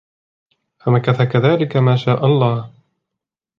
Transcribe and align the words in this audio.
فَمَكَثَ 0.79 1.21
كَذَلِكَ 1.21 1.77
مَا 1.77 1.95
شَاءَ 1.95 2.25
اللَّهُ 2.25 2.73